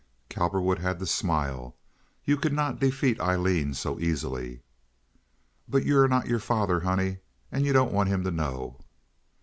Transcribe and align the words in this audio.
Cowperwood 0.31 0.79
had 0.79 0.97
to 0.97 1.05
smile. 1.05 1.75
You 2.25 2.35
could 2.35 2.53
not 2.53 2.79
defeat 2.79 3.19
Aileen 3.21 3.75
so 3.75 3.99
easily. 3.99 4.63
"But 5.67 5.85
you're 5.85 6.07
not 6.07 6.25
your 6.25 6.39
father, 6.39 6.79
honey; 6.79 7.19
and 7.51 7.67
you 7.67 7.71
don't 7.73 7.93
want 7.93 8.09
him 8.09 8.23
to 8.23 8.31
know." 8.31 8.79